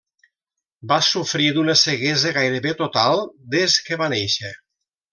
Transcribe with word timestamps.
Va 0.91 0.97
sofrir 1.07 1.51
d'una 1.59 1.77
ceguesa 1.83 2.33
gairebé 2.39 2.75
total 2.83 3.25
des 3.57 3.81
que 3.89 4.03
va 4.05 4.13
néixer. 4.19 4.57